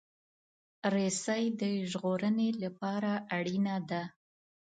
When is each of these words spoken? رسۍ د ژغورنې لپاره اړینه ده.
رسۍ 0.95 1.43
د 1.61 1.63
ژغورنې 1.89 2.49
لپاره 2.63 3.11
اړینه 3.37 3.75
ده. 3.89 4.03